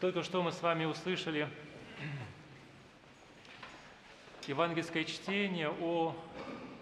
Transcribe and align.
Только 0.00 0.22
что 0.22 0.42
мы 0.42 0.50
с 0.50 0.62
вами 0.62 0.86
услышали 0.86 1.46
евангельское 4.46 5.04
чтение 5.04 5.68
о 5.68 6.16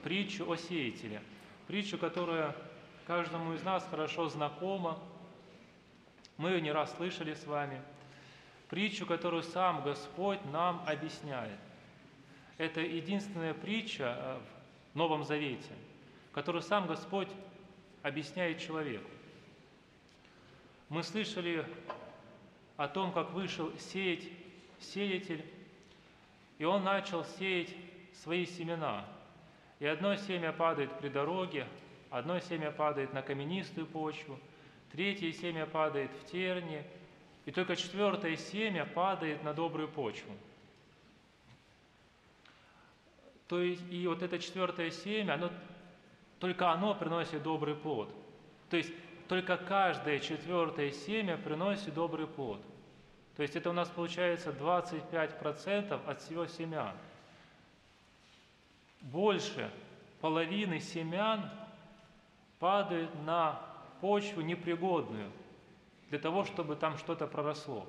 притчу 0.05 0.49
о 0.49 0.57
сеятеле. 0.57 1.21
Притчу, 1.67 1.99
которая 1.99 2.55
каждому 3.09 3.55
из 3.55 3.63
нас 3.65 3.85
хорошо 3.91 4.29
знакома. 4.29 5.01
Мы 6.37 6.51
ее 6.51 6.61
не 6.61 6.71
раз 6.71 6.95
слышали 6.95 7.35
с 7.35 7.45
вами. 7.45 7.83
Притчу, 8.69 9.05
которую 9.05 9.43
сам 9.43 9.83
Господь 9.83 10.39
нам 10.53 10.85
объясняет. 10.87 11.59
Это 12.57 12.81
единственная 12.81 13.53
притча 13.53 14.17
э, 14.17 14.39
в 14.93 14.97
Новом 14.97 15.25
Завете, 15.25 15.73
которую 16.33 16.63
сам 16.63 16.87
Господь 16.87 17.29
объясняет 18.05 18.61
человеку. 18.61 19.11
Мы 20.89 21.03
слышали 21.03 21.67
о 22.79 22.87
том, 22.89 23.13
как 23.13 23.33
вышел 23.33 23.71
сеять 23.79 24.23
сеятель, 24.81 25.45
и 26.59 26.65
он 26.65 26.85
начал 26.85 27.25
сеять 27.25 27.75
свои 28.23 28.47
семена. 28.47 29.05
И 29.81 29.87
одно 29.87 30.15
семя 30.15 30.53
падает 30.53 30.97
при 30.99 31.09
дороге, 31.09 31.67
одно 32.09 32.39
семя 32.39 32.71
падает 32.71 33.13
на 33.13 33.21
каменистую 33.21 33.87
почву, 33.87 34.39
третье 34.93 35.33
семя 35.33 35.67
падает 35.67 36.11
в 36.13 36.31
терни, 36.31 36.85
и 37.47 37.51
только 37.51 37.75
четвертое 37.75 38.37
семя 38.37 38.87
падает 38.87 39.43
на 39.43 39.53
добрую 39.53 39.89
почву. 39.89 40.33
То 43.49 43.61
есть, 43.61 43.83
и 43.91 44.07
вот 44.07 44.23
это 44.23 44.39
четвертое 44.39 44.93
семя, 44.93 45.35
оно, 45.35 45.51
только 46.39 46.71
оно 46.71 46.95
приносит 46.95 47.43
добрый 47.43 47.75
плод. 47.75 48.15
То 48.71 48.77
есть, 48.77 48.93
только 49.29 49.59
каждое 49.59 50.21
четвертое 50.21 50.91
семя 50.91 51.37
приносит 51.37 51.93
добрый 51.93 52.27
плод. 52.27 52.63
То 53.37 53.43
есть 53.43 53.55
это 53.55 53.71
у 53.71 53.75
нас 53.75 53.89
получается 53.89 54.51
25% 54.51 56.11
от 56.11 56.21
всего 56.21 56.47
семян. 56.47 56.97
Больше 59.03 59.71
половины 60.21 60.81
семян 60.81 61.49
падают 62.59 63.15
на 63.25 63.61
почву 64.01 64.41
непригодную 64.41 65.31
для 66.09 66.19
того, 66.19 66.45
чтобы 66.45 66.75
там 66.75 66.97
что-то 66.97 67.27
проросло. 67.27 67.87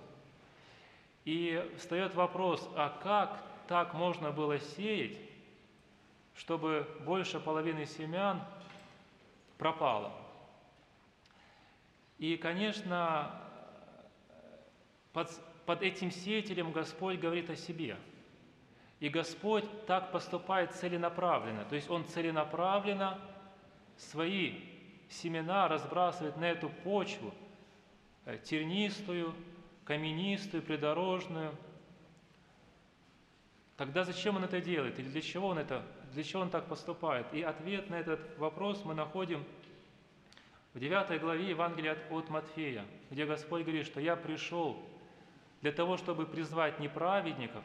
И 1.23 1.67
встает 1.78 2.14
вопрос, 2.16 2.70
а 2.76 2.90
как 3.02 3.42
так 3.67 3.94
можно 3.94 4.32
было 4.32 4.60
сеять, 4.60 5.17
чтобы 6.36 6.88
больше 7.06 7.40
половины 7.40 7.86
семян 7.86 8.42
пропало? 9.58 10.19
И, 12.20 12.36
конечно, 12.36 13.34
под, 15.14 15.30
под 15.66 15.81
этим 15.81 16.12
сеятелем 16.12 16.72
Господь 16.72 17.20
говорит 17.20 17.50
о 17.50 17.56
себе. 17.56 17.98
И 19.00 19.08
Господь 19.08 19.64
так 19.86 20.11
поступает 20.11 20.73
целенаправленно. 20.73 21.64
То 21.66 21.76
есть 21.76 21.89
Он 21.89 22.06
целенаправленно 22.06 23.20
свои 23.95 24.59
семена 25.09 25.70
разбрасывает 25.70 26.36
на 26.38 26.45
эту 26.45 26.70
почву, 26.70 27.34
э, 28.26 28.38
тернистую, 28.44 29.33
каменистую, 29.86 30.61
придорожную. 30.61 31.56
Тогда 33.78 34.04
зачем 34.04 34.36
он 34.36 34.44
это 34.44 34.59
делает? 34.59 35.00
Или 35.00 35.08
для 35.08 35.22
чего 35.22 35.48
он, 35.48 35.58
это, 35.58 35.86
для 36.11 36.23
чего 36.23 36.42
он 36.42 36.50
так 36.50 36.67
поступает? 36.67 37.33
И 37.33 37.42
ответ 37.42 37.89
на 37.89 37.95
этот 37.95 38.38
вопрос 38.38 38.83
мы 38.83 38.94
находим 38.94 39.45
в 40.73 40.80
9 40.80 41.20
главе 41.20 41.50
Евангелия 41.50 41.98
от 42.09 42.30
Матфея, 42.30 42.86
где 43.09 43.25
Господь 43.25 43.64
говорит, 43.64 43.86
что 43.86 44.00
«Я 44.00 44.16
пришел 44.16 44.81
для 45.61 45.72
того, 45.72 45.98
чтобы 45.98 46.26
призвать 46.26 46.80
не 46.80 46.88
праведников, 46.88 47.64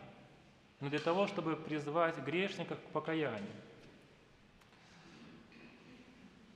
но 0.80 0.88
для 0.88 0.98
того, 0.98 1.26
чтобы 1.26 1.56
призвать 1.56 2.18
грешников 2.18 2.78
к 2.78 2.92
покаянию». 2.92 3.52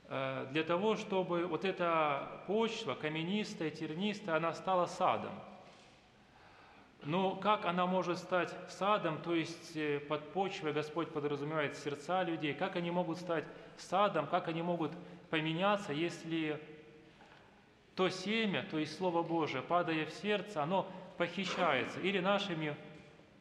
Э, 0.09 0.47
для 0.51 0.63
того, 0.63 0.95
чтобы 0.95 1.45
вот 1.45 1.65
эта 1.65 2.41
почва, 2.47 2.95
каменистая, 2.95 3.69
тернистая, 3.69 4.37
она 4.37 4.53
стала 4.53 4.87
садом. 4.87 5.33
Но 7.03 7.35
как 7.35 7.65
она 7.65 7.85
может 7.85 8.17
стать 8.17 8.53
садом, 8.69 9.21
то 9.21 9.35
есть 9.35 9.75
э, 9.77 9.99
под 9.99 10.33
почвой 10.33 10.73
Господь 10.73 11.09
подразумевает 11.13 11.77
сердца 11.77 12.23
людей, 12.23 12.55
как 12.55 12.75
они 12.75 12.89
могут 12.89 13.19
стать 13.19 13.45
садом, 13.77 14.25
как 14.25 14.47
они 14.47 14.63
могут 14.63 14.91
поменяться, 15.29 15.93
если 15.93 16.59
то 17.95 18.09
семя, 18.09 18.63
то 18.63 18.79
есть 18.79 18.97
Слово 18.97 19.23
Божие, 19.23 19.61
падая 19.61 20.05
в 20.05 20.11
сердце, 20.11 20.63
оно 20.63 20.89
похищается 21.17 21.99
или 21.99 22.19
нашими 22.19 22.75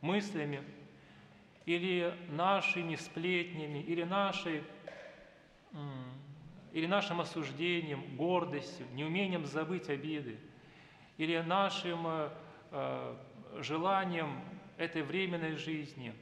мыслями, 0.00 0.62
или 1.64 2.12
нашими 2.30 2.96
сплетнями, 2.96 3.78
или, 3.78 4.02
нашей, 4.02 4.64
или 6.72 6.86
нашим 6.86 7.20
осуждением, 7.20 8.16
гордостью, 8.16 8.86
неумением 8.94 9.46
забыть 9.46 9.88
обиды, 9.88 10.38
или 11.18 11.38
нашим 11.38 12.06
э, 12.06 12.30
э, 12.72 13.16
желанием 13.60 14.40
этой 14.76 15.02
временной 15.02 15.56
жизни, 15.56 16.14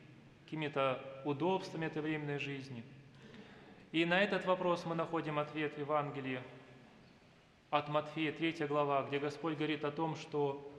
какими-то 0.45 1.23
удобствами 1.25 1.87
этой 1.87 2.03
временной 2.03 2.39
жизни– 2.39 2.85
и 3.93 4.05
на 4.05 4.21
этот 4.21 4.45
вопрос 4.47 4.85
мы 4.85 4.95
находим 4.95 5.39
ответ 5.39 5.75
в 5.75 5.79
Евангелии 5.79 6.41
от 7.71 7.89
Матфея, 7.89 8.33
3 8.33 8.67
глава, 8.67 9.03
где 9.05 9.19
Господь 9.19 9.57
говорит 9.57 9.85
о 9.85 9.91
том, 9.91 10.17
что 10.17 10.71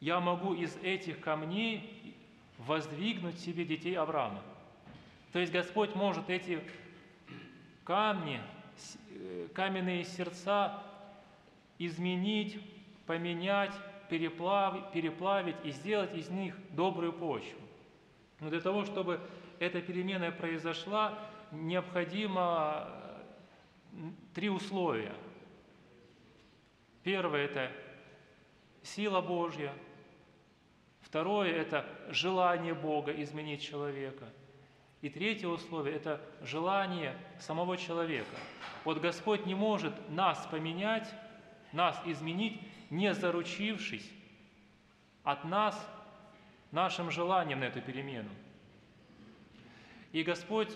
я 0.00 0.20
могу 0.20 0.54
из 0.54 0.76
этих 0.82 1.20
камней 1.20 2.14
воздвигнуть 2.58 3.38
себе 3.38 3.64
детей 3.64 3.94
Авраама. 3.96 4.42
То 5.32 5.38
есть 5.38 5.52
Господь 5.52 5.94
может 5.94 6.30
эти 6.30 6.60
камни, 7.84 8.40
э, 9.10 9.48
каменные 9.54 10.04
сердца 10.04 10.82
изменить, 11.78 12.60
поменять, 13.06 13.72
переплавить, 14.08 14.90
переплавить 14.92 15.56
и 15.64 15.70
сделать 15.70 16.14
из 16.14 16.28
них 16.28 16.56
добрую 16.70 17.12
почву. 17.12 17.58
Но 18.40 18.50
для 18.50 18.60
того, 18.60 18.84
чтобы 18.84 19.20
эта 19.58 19.80
перемена 19.80 20.30
произошла, 20.30 21.18
необходимо 21.50 22.88
э, 23.92 24.10
три 24.34 24.48
условия. 24.48 25.14
Первое– 27.02 27.44
это 27.46 27.70
сила 28.82 29.20
Божья. 29.20 29.72
Второе– 31.00 31.50
это 31.54 31.86
желание 32.08 32.74
Бога 32.74 33.12
изменить 33.12 33.62
человека. 33.62 34.28
И 35.02 35.10
третье 35.10 35.48
условие– 35.48 35.94
это 35.96 36.20
желание 36.40 37.14
самого 37.38 37.76
человека. 37.76 38.36
Вот 38.84 39.00
Господь 39.00 39.44
не 39.44 39.54
может 39.54 39.92
нас 40.10 40.46
поменять, 40.50 41.08
нас 41.72 42.00
изменить, 42.06 42.60
не 42.88 43.12
заручившись 43.12 44.10
от 45.24 45.44
нас 45.44 45.78
нашим 46.70 47.10
желанием 47.10 47.60
на 47.60 47.64
эту 47.64 47.80
перемену. 47.80 48.30
И 50.14 50.22
Господь 50.22 50.70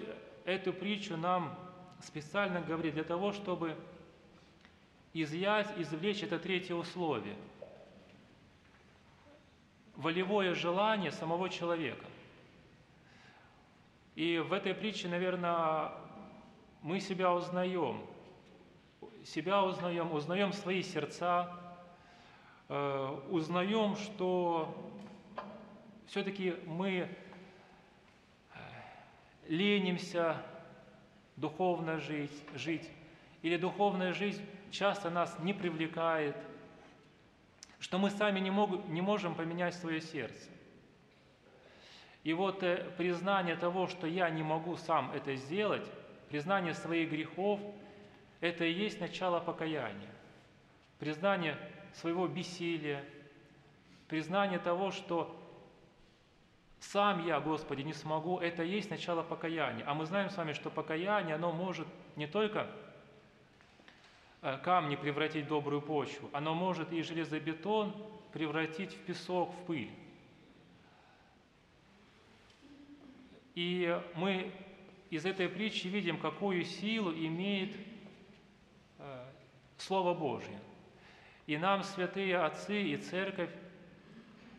эту 0.45 0.73
притчу 0.73 1.17
нам 1.17 1.57
специально 2.03 2.61
говорит 2.61 2.95
для 2.95 3.05
того, 3.05 3.31
чтобы 3.33 3.77
изъять, 5.15 5.73
извлечь 5.79 6.25
это 6.25 6.41
третье 6.41 6.75
условие. 6.75 7.37
Волевое 9.95 10.55
желание 10.55 11.13
самого 11.13 11.49
человека. 11.51 12.05
И 14.17 14.39
в 14.39 14.53
этой 14.53 14.75
притче, 14.75 15.07
наверное, 15.07 15.93
мы 16.83 16.99
себя 16.99 17.33
узнаем. 17.33 18.05
Себя 19.25 19.63
узнаем, 19.63 20.13
узнаем 20.13 20.53
свои 20.53 20.83
сердца, 20.83 21.57
э, 22.69 23.21
узнаем, 23.31 23.95
что 23.95 24.93
все-таки 26.09 26.57
мы 26.67 27.09
ленимся 29.49 30.37
духовно 31.37 31.99
жить, 31.99 32.33
жить, 32.55 32.89
или 33.43 33.57
духовная 33.57 34.13
жизнь 34.13 34.45
часто 34.71 35.11
нас 35.11 35.37
не 35.41 35.53
привлекает, 35.53 36.37
что 37.81 37.99
мы 37.99 38.11
сами 38.11 38.41
не, 38.41 38.51
могут, 38.51 38.89
не 38.89 39.01
можем 39.01 39.35
поменять 39.35 39.75
свое 39.75 40.01
сердце. 40.01 40.51
И 42.25 42.33
вот 42.33 42.63
э, 42.63 42.91
признание 42.97 43.57
того, 43.57 43.87
что 43.87 44.07
я 44.07 44.29
не 44.29 44.43
могу 44.43 44.77
сам 44.77 45.13
это 45.13 45.35
сделать, 45.37 45.87
признание 46.29 46.75
своих 46.75 47.11
грехов, 47.11 47.61
это 48.41 48.65
и 48.65 48.73
есть 48.73 49.01
начало 49.01 49.41
покаяния. 49.41 50.11
Признание 50.99 51.57
своего 51.95 52.27
бессилия, 52.27 53.05
признание 54.09 54.59
того, 54.59 54.91
что 54.91 55.38
сам 56.93 57.27
я, 57.27 57.39
Господи, 57.39 57.83
не 57.83 57.93
смогу, 57.93 58.39
это 58.39 58.63
и 58.63 58.71
есть 58.71 58.89
начало 58.89 59.23
покаяния. 59.23 59.85
А 59.87 59.93
мы 59.93 60.07
знаем 60.07 60.31
с 60.31 60.37
вами, 60.37 60.55
что 60.55 60.71
покаяние, 60.71 61.35
оно 61.35 61.53
может 61.53 61.87
не 62.17 62.27
только 62.27 62.67
э, 64.41 64.57
камни 64.65 64.97
превратить 64.97 65.45
в 65.45 65.49
добрую 65.49 65.83
почву, 65.83 66.31
оно 66.33 66.55
может 66.55 66.91
и 66.93 67.03
железобетон 67.03 67.95
превратить 68.33 68.95
в 68.95 68.99
песок, 69.05 69.53
в 69.53 69.67
пыль. 69.67 69.91
И 73.55 74.01
мы 74.15 74.51
из 75.11 75.27
этой 75.27 75.49
притчи 75.49 75.89
видим, 75.89 76.19
какую 76.19 76.65
силу 76.65 77.13
имеет 77.13 77.77
э, 78.99 79.25
Слово 79.77 80.15
Божье. 80.15 80.59
И 81.47 81.59
нам 81.59 81.83
святые 81.83 82.39
отцы 82.39 82.83
и 82.83 82.97
церковь 82.97 83.51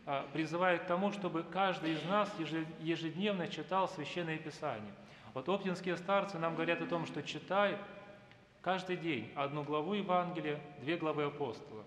э, 0.09 0.23
призывают 0.33 0.83
к 0.83 0.87
тому, 0.87 1.11
чтобы 1.11 1.43
каждый 1.43 1.93
из 1.93 2.03
нас 2.05 2.33
ежедневно 2.79 3.47
читал 3.47 3.87
Священное 3.87 4.37
Писание. 4.37 4.93
Вот 5.35 5.47
оптинские 5.47 5.95
старцы 5.97 6.39
нам 6.39 6.55
говорят 6.55 6.81
о 6.81 6.87
том, 6.87 7.05
что 7.05 7.21
читай 7.21 7.77
каждый 8.61 8.97
день 8.97 9.31
одну 9.35 9.63
главу 9.63 9.93
Евангелия, 9.93 10.59
две 10.81 10.97
главы 10.97 11.25
апостола. 11.25 11.83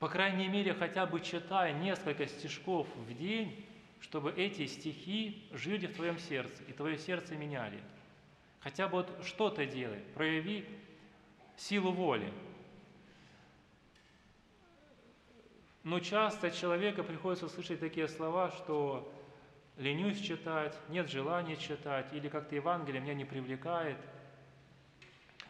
По 0.00 0.08
крайней 0.08 0.48
мере, 0.48 0.74
хотя 0.74 1.06
бы 1.06 1.20
читая 1.20 1.72
несколько 1.72 2.26
стишков 2.26 2.88
в 2.96 3.16
день, 3.16 3.64
чтобы 4.00 4.32
эти 4.32 4.66
стихи 4.66 5.48
жили 5.52 5.86
в 5.86 5.94
твоем 5.94 6.18
сердце, 6.18 6.62
и 6.64 6.72
твое 6.72 6.98
сердце 6.98 7.36
меняли. 7.36 7.80
Хотя 8.60 8.88
бы 8.88 8.98
вот 8.98 9.24
что-то 9.24 9.64
делай, 9.64 10.00
прояви 10.14 10.66
силу 11.56 11.92
воли. 11.92 12.32
Но 15.86 16.00
часто 16.00 16.50
человеку 16.50 17.04
приходится 17.04 17.48
слышать 17.48 17.78
такие 17.78 18.08
слова, 18.08 18.50
что 18.50 19.08
ленюсь 19.76 20.20
читать, 20.20 20.76
нет 20.88 21.08
желания 21.08 21.56
читать, 21.56 22.12
или 22.12 22.28
как-то 22.28 22.56
Евангелие 22.56 23.00
меня 23.00 23.14
не 23.14 23.24
привлекает. 23.24 23.96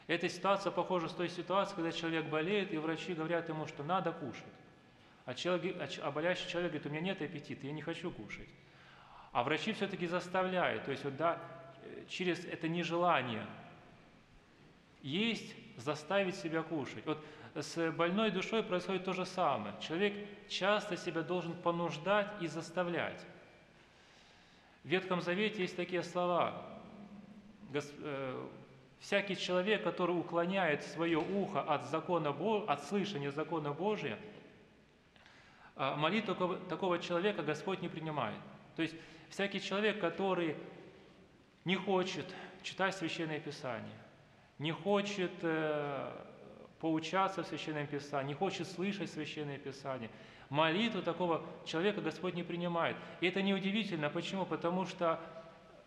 Эта 0.07 0.29
ситуация 0.29 0.71
похожа 0.71 1.09
с 1.09 1.15
той 1.15 1.31
ситуацией, 1.31 1.77
когда 1.77 1.91
человек 1.91 2.27
болеет, 2.27 2.71
и 2.75 2.77
врачи 2.77 3.15
говорят 3.15 3.49
ему, 3.49 3.67
что 3.67 3.83
надо 3.83 4.13
кушать. 4.13 4.45
А, 5.25 5.33
человек, 5.33 5.75
а 6.03 6.11
болящий 6.11 6.47
человек 6.51 6.73
говорит, 6.73 6.87
у 6.87 6.91
меня 6.91 7.01
нет 7.01 7.23
аппетита, 7.23 7.67
я 7.67 7.73
не 7.73 7.81
хочу 7.81 8.11
кушать. 8.11 8.49
А 9.33 9.43
врачи 9.43 9.73
все-таки 9.73 10.07
заставляют, 10.07 10.85
то 10.85 10.91
есть 10.91 11.03
вот, 11.03 11.17
да, 11.17 11.41
через 12.11 12.45
это 12.45 12.69
нежелание 12.69 13.47
есть, 15.01 15.55
заставить 15.79 16.37
себя 16.37 16.63
кушать. 16.63 17.07
Вот 17.07 17.25
с 17.63 17.93
больной 17.93 18.31
душой 18.31 18.63
происходит 18.63 19.05
то 19.05 19.13
же 19.13 19.25
самое. 19.27 19.75
Человек 19.81 20.15
часто 20.49 20.97
себя 20.97 21.23
должен 21.23 21.55
понуждать 21.55 22.29
и 22.41 22.47
заставлять. 22.47 23.21
В 24.85 24.89
Ветхом 24.89 25.21
Завете 25.21 25.63
есть 25.63 25.77
такие 25.77 26.03
слова. 26.03 26.63
Э, 27.73 28.47
Всякий 28.99 29.37
человек, 29.37 29.85
который 29.85 30.19
уклоняет 30.19 30.83
свое 30.83 31.19
ухо 31.19 31.61
от, 31.61 31.85
закона, 31.91 32.31
от 32.67 32.85
слышания 32.85 33.31
закона 33.31 33.73
Божия– 33.73 34.19
а 35.77 35.95
молитву 35.95 36.35
такого, 36.35 36.57
такого 36.57 36.99
человека 36.99 37.43
Господь 37.43 37.83
не 37.83 37.89
принимает. 37.89 38.39
То 38.77 38.83
есть 38.83 38.95
всякий 39.29 39.61
человек, 39.61 40.01
который 40.01 40.57
не 41.67 41.77
хочет 41.77 42.25
читать 42.63 42.97
Священное 42.97 43.41
Писание, 43.41 43.99
не 44.59 44.73
хочет 44.73 45.33
э, 45.43 46.13
поучаться 46.81 47.43
в 47.43 47.47
Священном 47.47 47.87
Писании, 47.87 48.29
не 48.29 48.35
хочет 48.35 48.69
слышать 48.69 49.11
Священное 49.11 49.59
Писание, 49.59 50.11
молитву 50.51 51.03
такого 51.03 51.45
человека 51.65 52.01
Господь 52.01 52.35
не 52.35 52.43
принимает. 52.43 52.97
И 53.21 53.27
это 53.27 53.43
неудивительно. 53.43 54.11
Почему? 54.11 54.45
Потому 54.45 54.85
что 54.87 55.21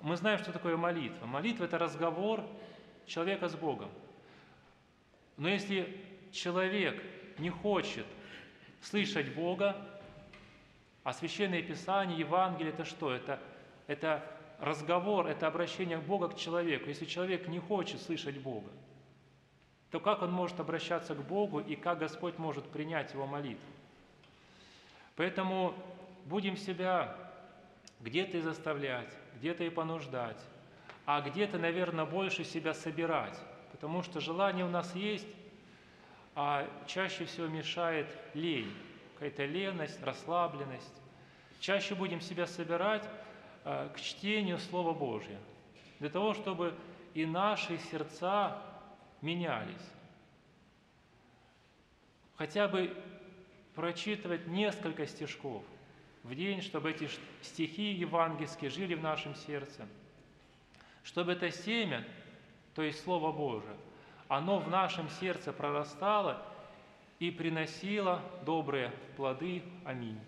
мы 0.01 0.15
знаем, 0.17 0.39
что 0.39 0.51
такое 0.51 0.77
молитва. 0.77 1.25
Молитва– 1.25 1.63
это 1.65 1.77
разговор 1.77 2.43
человека 3.05 3.47
с 3.47 3.55
Богом. 3.55 3.89
Но 5.37 5.49
если 5.49 5.97
человек 6.31 7.01
не 7.37 7.49
хочет 7.49 8.05
слышать 8.81 9.33
Бога, 9.33 9.75
а 11.03 11.13
Священное 11.13 11.61
Писание, 11.61 12.19
Евангелие– 12.19 12.73
это 12.73 12.85
что? 12.85 13.11
Это, 13.11 13.39
это 13.87 14.23
разговор, 14.59 15.27
это 15.27 15.47
обращение 15.47 15.97
Бога 15.97 16.29
к 16.29 16.37
человеку. 16.37 16.89
Если 16.89 17.05
человек 17.05 17.47
не 17.47 17.59
хочет 17.59 18.01
слышать 18.01 18.37
Бога, 18.37 18.69
то 19.91 19.99
как 19.99 20.21
он 20.21 20.31
может 20.31 20.59
обращаться 20.59 21.15
к 21.15 21.23
Богу 21.25 21.59
и 21.59 21.75
как 21.75 21.99
Господь 21.99 22.37
может 22.37 22.65
принять 22.69 23.13
его 23.13 23.25
молитву? 23.25 23.65
Поэтому 25.15 25.73
будем 26.25 26.55
себя 26.57 27.15
где-то 27.99 28.37
и 28.37 28.41
заставлять, 28.41 29.09
где-то 29.37 29.63
и 29.63 29.69
понуждать, 29.69 30.39
а 31.05 31.21
где-то, 31.21 31.57
наверное, 31.57 32.05
больше 32.05 32.43
себя 32.43 32.73
собирать, 32.73 33.37
потому 33.71 34.03
что 34.03 34.21
желание 34.21 34.63
у 34.63 34.69
нас 34.69 34.95
есть, 34.95 35.27
а 36.35 36.69
чаще 36.87 37.25
всего 37.25 37.47
мешает 37.47 38.07
лень, 38.33 38.71
какая-то 39.15 39.45
леность, 39.45 40.01
расслабленность. 40.03 40.93
Чаще 41.59 41.95
будем 41.95 42.21
себя 42.21 42.47
собирать 42.47 43.03
э, 43.65 43.89
к 43.93 43.99
чтению 43.99 44.59
Слова 44.59 44.93
Божьего, 44.93 45.41
для 45.99 46.09
того, 46.09 46.33
чтобы 46.33 46.73
и 47.13 47.25
наши 47.25 47.77
сердца 47.91 48.61
менялись. 49.21 49.91
Хотя 52.37 52.67
бы 52.67 52.95
прочитывать 53.75 54.47
несколько 54.47 55.05
стишков 55.05 55.63
в 56.23 56.35
день, 56.35 56.61
чтобы 56.61 56.91
эти 56.91 57.09
стихи 57.41 57.91
евангельские 57.93 58.69
жили 58.69 58.93
в 58.95 59.01
нашем 59.01 59.35
сердце, 59.35 59.87
чтобы 61.03 61.33
это 61.33 61.51
семя, 61.51 62.05
то 62.75 62.81
есть 62.81 63.03
Слово 63.03 63.31
Божие, 63.31 63.75
оно 64.27 64.59
в 64.59 64.69
нашем 64.69 65.09
сердце 65.09 65.51
прорастало 65.51 66.45
и 67.19 67.31
приносило 67.31 68.21
добрые 68.45 68.91
плоды. 69.17 69.63
Аминь. 69.83 70.19